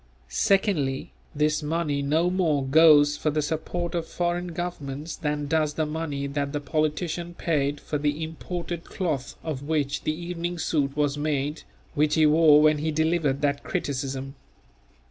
[0.29, 5.85] Secondly, this money no more goes for the support of foreign governments than does the
[5.85, 11.19] money that the politician paid for the imported cloth of which the evening suit was
[11.19, 11.61] made
[11.93, 14.33] which he wore when he delivered that criticism.